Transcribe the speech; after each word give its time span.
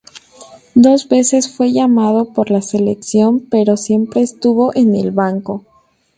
Dos 0.73 1.07
veces 1.09 1.55
fue 1.55 1.73
llamado 1.73 2.33
por 2.33 2.49
la 2.49 2.63
selección 2.63 3.39
pero 3.39 3.77
siempre 3.77 4.21
estuvo 4.21 4.73
en 4.75 4.95
el 4.95 5.11
banco. 5.11 5.63